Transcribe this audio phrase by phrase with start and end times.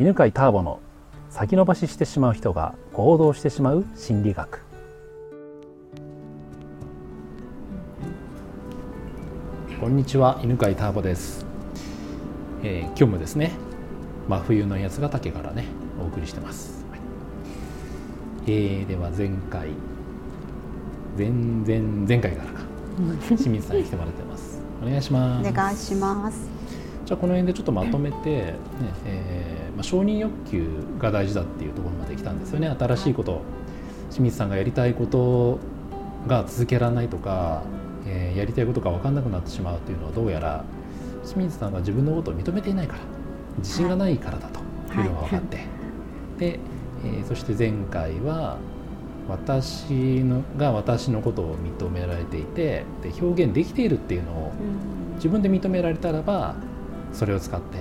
[0.00, 0.80] 犬飼ターボの
[1.28, 4.60] 先延ばししてしまう人が行動してしまう心理学。
[9.78, 11.44] こんにちは犬飼ターボです、
[12.62, 13.50] えー今日もですね
[14.28, 15.66] 真冬の八ヶ岳からね
[16.00, 17.00] お送りしてます、はい。
[18.46, 19.68] えーでは前回
[21.18, 22.62] 前前前回からか。
[23.36, 24.60] 清水さんに来てもらってます。
[24.82, 25.48] お願いします。
[25.48, 26.61] お願いします。
[27.04, 28.56] じゃあこの辺でちょっとまとめて、ね
[29.06, 30.66] えーまあ、承認欲求
[30.98, 32.68] が大事だっていうところまで来たんですよね。
[32.68, 33.42] 新しいこと
[34.10, 35.58] 清水さんがやりたいこと
[36.26, 37.62] が続けられないとか、
[38.06, 40.64] えーやりたいことが分かんなくなってしまうというのはどうやら
[41.24, 43.00] 清水さんが自分のことを認めていないから
[43.58, 44.60] 自信がないからだと
[44.94, 45.56] いうのが分かって、
[46.38, 46.58] で、
[47.04, 48.58] えーそして前回は
[49.28, 54.52] 私のが私のことを認められていてで表現できているっていうのを
[55.16, 56.56] 自分で認められたらば
[57.12, 57.78] それを使って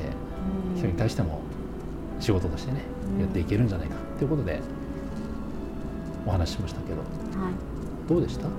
[0.76, 1.42] 人に対しても
[2.20, 2.82] 仕事としてね、
[3.16, 3.22] うん。
[3.22, 4.62] やっていけるんじゃないかということで
[6.26, 6.98] お話ししましたけど。
[7.00, 7.54] はい。
[8.08, 8.50] どうでした、う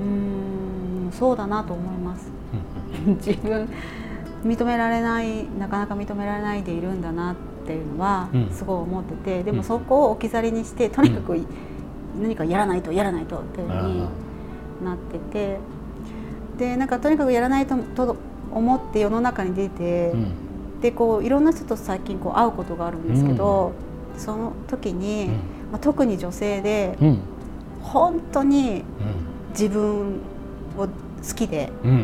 [0.00, 2.30] ーん、そうだなと思います。
[3.26, 3.68] 自分
[4.44, 7.34] 認められない、なかなか認められないでいるんだなっ
[7.66, 8.50] ていうのはうん。
[8.50, 9.56] すごい思ってて、でうん。
[9.58, 11.36] もそこを置き去りにしてとにかく
[12.20, 14.00] 何かやらないとやらないとっていうふうに
[14.84, 15.58] なってて、
[16.58, 18.16] でなんかとにかくやらないとと
[18.56, 20.10] 思って世の中に出て。
[20.14, 20.32] うん。
[20.80, 23.72] でこういろんな人と最近こう会うことがあるんですけど、
[24.18, 25.32] その時に、うん。
[25.72, 27.18] まあ、特に女性でうん。
[27.82, 28.84] 本当に
[29.50, 30.20] 自分
[30.76, 30.88] を好
[31.34, 31.90] きでうん。
[31.90, 31.98] うん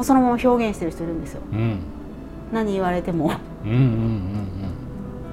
[0.00, 1.42] もうそのまま表現してる人いるんですよ。
[1.52, 1.78] うん。
[2.52, 3.32] 何言われても。
[3.64, 3.82] うんうんう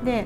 [0.04, 0.26] んで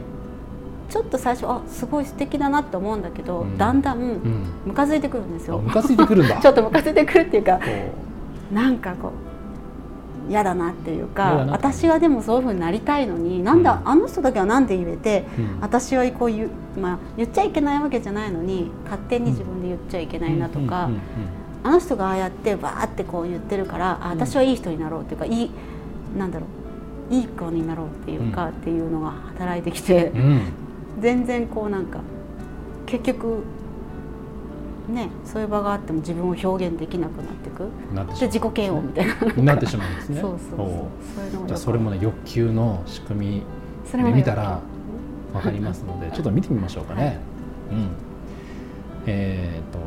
[0.89, 3.57] ちょっと最初あすごい素敵だなって思うんだけど、うん。
[3.57, 4.09] だんだんうん。
[4.09, 5.59] うんムカついてくるんですよ。
[5.59, 5.69] あム。
[5.69, 6.35] カついてくるんだ。
[6.41, 7.61] ちょっとムカついてくるっていうかこ
[8.51, 9.30] なんかこう
[10.31, 13.89] 嫌だなっていう嫌か私はでもそういうふうになりたいのになんだ、うん。
[13.89, 15.59] あの人だけはなんで言えてううん。
[15.59, 20.93] 私はこう言う、まあ、言っちゃいけないわけじゃないのに勝手に自分で言っちゃいけないなとか、うん。
[20.93, 20.99] うん。
[21.63, 25.51] あの人がああやってバーってこう言ってるからあ私はいい人になろうっていうかいい
[26.17, 26.47] なんだろ
[27.11, 28.49] ういい子になろうっていうか、うん。
[28.51, 30.41] っていうのが働いてきてうんうん。
[31.01, 31.99] 全然こうなんか
[32.85, 33.43] 結局
[34.91, 37.67] ねそういう場があっても自分を表現できなくなっていく。
[37.93, 39.13] なってしまで自己嫌悪みたいな。
[39.37, 40.21] うなってしまうんですね。
[40.21, 41.47] そうそうそう。
[41.47, 43.43] じゃあそれもね欲求の仕組
[43.93, 44.59] みで見たら
[45.33, 47.03] わかりますのでちょっと見てみましょうかね。
[47.03, 47.13] はい。
[47.13, 47.89] うん、
[49.07, 49.79] えっ、と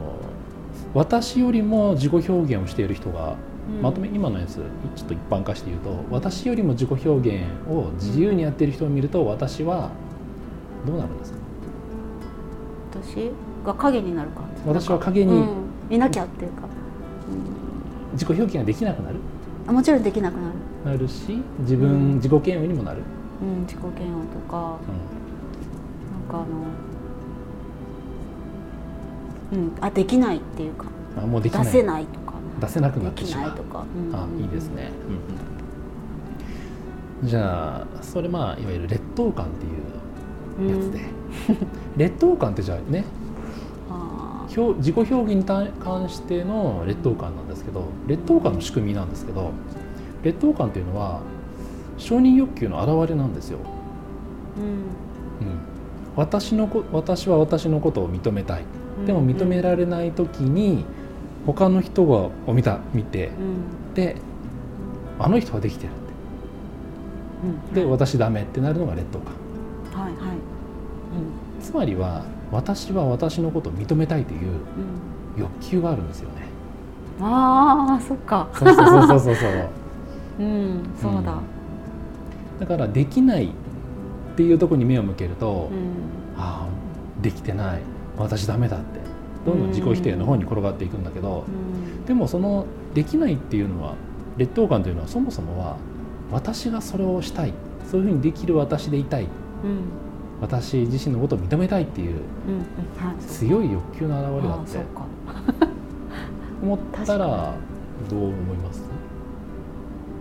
[0.95, 3.35] 私よりも自己表現をしている人が、
[3.77, 3.83] うん。
[3.83, 4.57] まとめ今のやつ
[4.97, 9.91] ちょっと一般化して言うと私よりも自己表現を自由にやっている人を見ると私は
[10.87, 11.39] どうなるんですか？
[13.03, 13.31] 私？
[13.65, 14.63] が影になる感じ。
[14.69, 15.65] 私は影にうん。
[15.91, 16.69] いなきゃっていうか、
[18.13, 19.17] 自己表現ができなくなる。
[19.67, 20.51] あもちろんできなくな
[20.93, 22.15] る、なるし自分、うん。
[22.17, 23.03] 自己嫌悪にもなる、
[23.43, 24.57] うん、自己嫌悪とか。
[24.57, 24.91] う
[26.13, 26.47] なんか
[29.53, 29.73] あのうん。
[29.81, 30.85] あできないっていうか。
[30.85, 30.89] ん
[31.23, 31.65] あもうできない。
[31.65, 32.35] 出せないとか。
[32.61, 33.51] 出せなくなでってしまう。
[33.51, 34.17] きないとか、うん。
[34.17, 34.91] あいいですね、
[37.23, 41.01] うん、じゃあそれまあいわゆる劣等感っていうやつで、
[41.97, 43.05] 劣等感ってじゃあね
[44.57, 49.51] 自己表現に関しての劣等感なんですけど劣等感の仕組みなんですけど
[50.23, 51.21] 劣等感っていうのは
[51.99, 54.69] 承認欲求の表れなんですよ、ーうん。
[54.69, 54.79] うん、
[56.17, 58.65] 私のこ私は私のことを認めたい。
[59.07, 60.85] でも認められない時に
[61.47, 63.31] 他の人がを見た見てう
[63.91, 63.95] ん。
[63.95, 64.17] で
[65.19, 66.01] あの人はできてるって。
[67.69, 67.75] うん。
[67.75, 69.35] で私ダメってなるのが劣等感。
[70.03, 70.37] はいはい。
[71.61, 74.49] つまりは私は私のことを認めたいといううん。
[74.49, 74.55] うん
[75.37, 76.47] 欲求があるんですよね。
[77.21, 78.49] ああそっか。
[78.55, 79.34] そうそうそうそうそう。
[79.34, 79.49] そ
[80.38, 81.38] ううんそうだ。
[82.60, 83.49] だからできないっ
[84.37, 86.41] ていうところに目を向けると、うん。
[86.41, 87.81] ああできてない。
[88.16, 89.00] 私ダメだって。
[89.44, 92.05] どんどん自己否定の方に転がっていくんだけど、うん。
[92.05, 93.94] でもそのできないっていうのは
[94.37, 95.76] 劣等感というのはそもそもは
[96.32, 97.53] 私がそれをしたい。
[97.91, 99.25] そういうふうにできる私でいたい。
[99.25, 99.29] うん
[100.44, 102.20] 私自身のことを認めたいっていう
[103.26, 104.79] 強い欲求の表れだって
[106.62, 107.55] 思ったら
[108.11, 108.82] どう思います？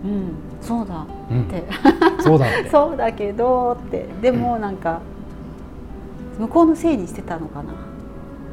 [0.04, 0.32] うん。
[0.62, 1.04] そうだ。
[1.30, 1.42] うん。
[1.42, 1.64] って。
[2.20, 4.06] そうだそうだけどって。
[4.22, 5.00] でもなんか
[6.38, 7.70] 向こうのせいにしてたのかな。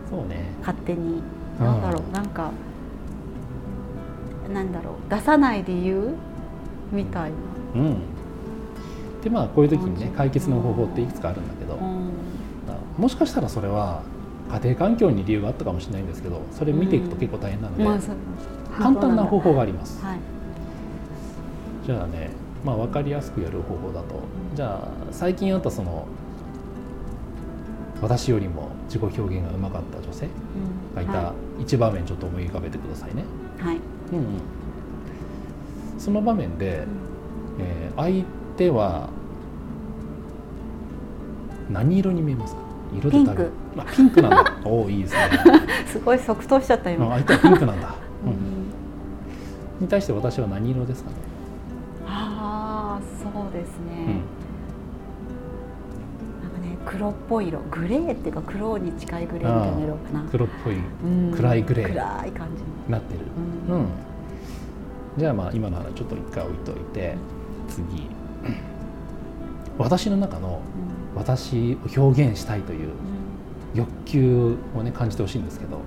[0.10, 0.52] そうね。
[0.60, 1.22] 勝手に。
[1.60, 1.66] うん。
[1.66, 2.14] なんだろう。
[2.14, 2.52] なんか
[4.54, 5.10] なんだろう。
[5.10, 6.14] 出さない理由
[6.92, 7.32] みたい
[7.76, 7.82] な。
[7.82, 7.96] うん
[9.24, 12.12] でまあこういう時にね解決の方法っていくつかあるんだけど、うん。
[12.98, 14.04] もしかしたらそれは
[14.50, 17.84] 家庭環境に理由があったかもしれないんですけどそれ見ていくと結構大変なので、
[18.78, 20.20] 簡単な方法法があります、はい。
[21.86, 22.30] じゃあね
[22.64, 24.22] まあ、分かりやすくやる方法だと
[24.54, 26.06] じゃあ最近あったその
[28.02, 30.28] 私よりも自己表現がうまかった女性
[30.96, 33.24] がいた一場面ちょっと思い浮かべてくださいね。
[33.60, 33.78] はい、
[34.12, 34.26] うんうん、
[35.98, 36.86] その場面で、
[37.60, 38.26] えー
[38.62, 39.10] 相手は
[41.70, 42.62] 何色に見えますか？
[42.94, 44.54] 色で多分あピンクなんだ。
[44.66, 45.20] おおいいですね。
[45.88, 48.34] すごい即答しちゃったうん今、相手はピンクなんだ、う うん。
[48.34, 48.36] ん
[49.80, 51.16] に対して私は何色ですかね、
[52.08, 54.06] ああそうですうん。
[54.08, 54.22] ね、
[56.44, 57.60] なんかね黒っぽい色。
[57.72, 60.24] グレーっていうか黒に近いグレーみたいな色かな。
[60.30, 61.32] 黒っぽいうん。
[61.34, 61.88] 暗いグレー。
[61.88, 63.20] 暗い感じなってる。
[63.70, 63.86] の、うん、
[65.18, 67.16] じゃあまあ今の話ちょっと一回置いといて
[67.70, 68.08] 次
[69.78, 70.60] 私の中の
[71.16, 72.90] 私を表現したいという
[73.74, 75.84] 欲求をね感じてほしいんですけど、うう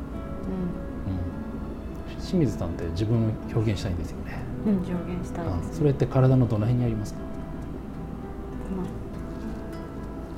[2.19, 7.21] ん、清水さんって自分を表現したいんですよね、んうん、うん、上限したいあです、それって体のどの辺にありますか？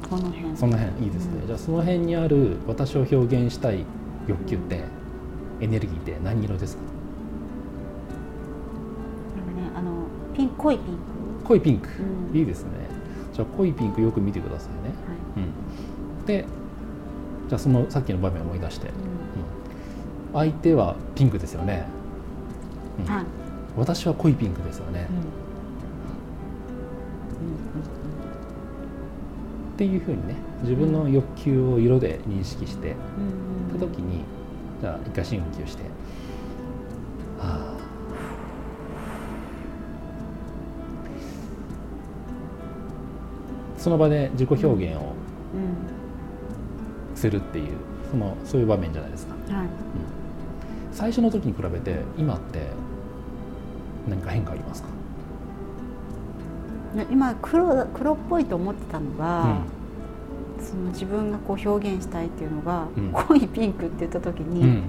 [0.09, 0.57] この辺。
[0.57, 1.47] その辺いいですね、うん。
[1.47, 3.85] じゃあその辺にある私を表現したい
[4.29, 4.85] 欲求って、
[5.61, 6.83] エネルギーって何色ですか？
[9.37, 11.01] なんかねあのピン濃いピンク
[11.47, 11.89] 濃いピンク、
[12.33, 12.37] うん。
[12.37, 12.71] いいですね。
[13.33, 14.95] じゃあ濃いピンクよく見てくださいね、
[15.37, 15.45] はい。
[16.19, 16.47] うん、で
[17.49, 20.41] じゃあそのさっきの場面を思い出して、ううん。
[20.41, 21.87] 相手はピンクですよね、
[22.99, 23.05] うん。
[23.05, 23.25] んはい。
[23.77, 25.19] 私は濃いピンクですよね、うん。
[29.77, 32.97] っていうふうにね自分の欲求を色で認識して
[33.71, 34.25] た時に
[34.81, 35.83] じゃあ一回深呼吸して
[37.39, 37.76] はあ
[43.87, 45.13] その場で自己表現を
[45.55, 47.17] うん。
[47.17, 47.67] するっていう
[48.11, 49.35] そのそういう場面じゃないですか。
[49.55, 49.69] はい。
[50.91, 52.67] 最初の時に比べて今って
[54.09, 54.89] 何か変化ありますか、
[56.97, 59.67] ね今黒だ黒っぽいと思ってたのうが、ん。
[60.61, 63.13] その自分がこう表現したいっていうのが、うん。
[63.13, 64.83] 濃いピンクって言った時に、うん、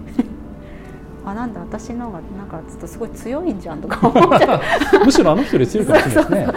[1.31, 4.62] あなんだ私の方がなんかちょっとすごい強いんじゃんとか思っちゃう。
[5.06, 6.47] むしろあの人より強いかもしれないですね。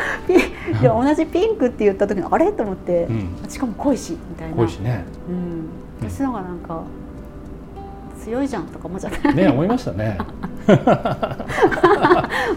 [0.81, 2.53] で同じピンクって言った時にあれ？
[2.53, 4.57] と思って、うん、しかも濃いしみたいな。
[4.57, 5.05] 濃いしね。
[5.29, 6.83] うん、私の方がなんか
[8.23, 10.19] 強いじゃんとか思っちゃったね思いましたね。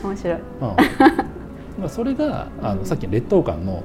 [0.03, 0.75] 面白い、うん、ま
[1.85, 3.81] あそれがあのさっきの劣等感の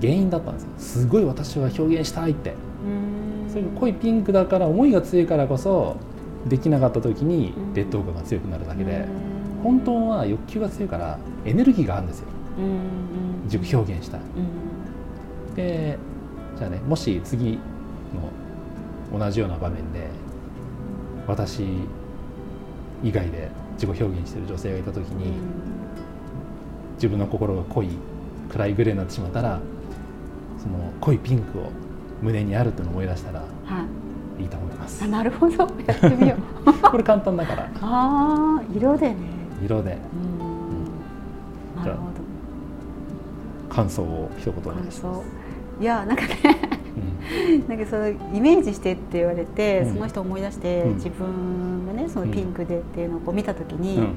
[0.00, 0.68] 原因だったんですよ。
[0.78, 2.50] すごい私は表現したいって。
[2.50, 2.54] う
[3.48, 3.50] ん。
[3.50, 5.96] それが濃いピンクだから思いが強いからこそ
[6.46, 7.74] できなかった時にうん。
[7.74, 9.62] 劣等感が強くなるだけで、うん。
[9.62, 12.26] 本当は欲求が強いからエネルギーがあるんですよ。
[13.44, 14.18] 自己表現した。
[14.18, 14.20] い。
[14.20, 15.54] うん。
[15.54, 15.98] で
[16.56, 17.58] じゃあねもし次
[19.12, 20.08] の同じような場面で
[21.26, 21.62] 私
[23.02, 25.32] 以外で自己表現している女性がいた時に、
[26.96, 27.88] 自分の心が濃い
[28.50, 29.58] 暗いグレーになってしまったら
[30.58, 31.70] その濃いピンクを
[32.20, 33.99] 胸にあるっていうのを思い出したらはい
[34.40, 35.04] いいと思います。
[35.04, 35.56] あなるほど。
[35.86, 36.72] やってみよう。
[36.90, 37.70] これ簡単だから。
[37.80, 39.16] ああ色でね。
[39.62, 39.98] 色で。
[40.14, 41.82] うん。
[41.82, 43.74] なるほど。
[43.74, 45.20] 感想を一言お願感いします。
[45.20, 45.22] 想。
[45.80, 46.28] いやなんかね
[47.60, 47.68] うん。
[47.68, 49.94] なんかそのイメージしてって言われて、うん。
[49.94, 50.94] その人を思い出して、うん。
[50.94, 54.14] 自分がねそのピンクでっていうのをこう見た時に、うん。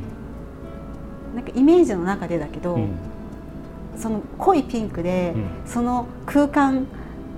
[1.35, 2.89] なんかイメージの中でだけど、うん
[3.95, 6.87] その濃いピンクで、うんその空間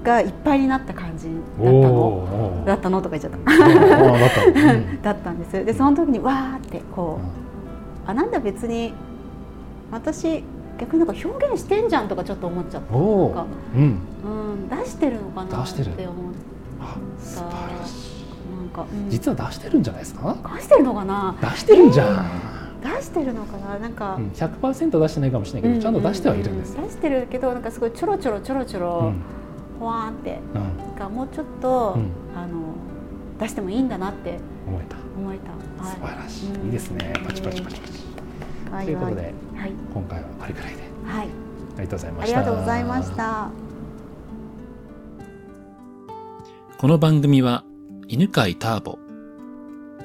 [0.06, 7.20] がいっぱいになった感じだったのだったのとか言っちゃった、だった、うんだったんですでその時にわーってこ
[8.08, 8.94] う、あなんだ別に
[9.92, 10.44] 私
[10.80, 13.46] 逆になんか表現してんじゃんとかちょっと思っちゃったなんか
[13.76, 16.34] うんうん出してるのかなっ出してるて思っ
[16.82, 17.44] あ素晴
[17.80, 22.26] らしいなんか、うん実は出してるんじゃないですか出してるのかな出してるんじゃん、
[22.84, 29.22] 出してるのかななんか、うん、100%出してないかもしれないけど、ちゃんと出してはいるんです、出してるけどなんかすごいちょろちょろちょろちょうろん
[29.80, 32.10] ほわーんってうん、なんかもうちょっと、うん。
[32.38, 32.76] あの
[33.40, 34.96] 出してもいいんだなって思えた。
[35.18, 36.66] 思えた、はい、素晴らしい、うん。
[36.68, 37.14] いいですね。
[37.26, 37.94] パチパチパチパチ。
[38.72, 38.86] はい。
[38.86, 39.22] ということで
[39.56, 39.72] はい。
[39.94, 40.84] 今回はこれくらいで。
[41.06, 41.28] はい、
[41.78, 43.50] ありがとうございまありしたがとうございました。
[46.78, 47.64] この番組は
[48.08, 49.00] 犬飼ターボ、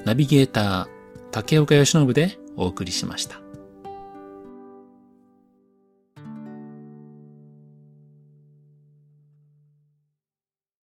[0.05, 0.87] ナビゲーター
[1.31, 3.40] 竹岡由伸でお送りしました。